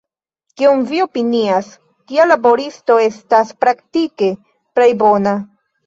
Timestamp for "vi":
0.91-1.01